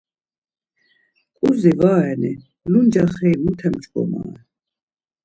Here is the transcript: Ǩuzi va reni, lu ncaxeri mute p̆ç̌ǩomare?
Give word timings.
Ǩuzi 1.37 1.71
va 1.79 1.91
reni, 2.03 2.33
lu 2.71 2.79
ncaxeri 2.85 3.33
mute 3.43 3.67
p̆ç̌ǩomare? 3.73 4.41